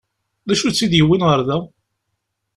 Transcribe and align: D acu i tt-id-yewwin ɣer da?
D 0.47 0.49
acu 0.53 0.65
i 0.65 0.71
tt-id-yewwin 0.71 1.25
ɣer 1.27 1.39
da? 1.47 1.57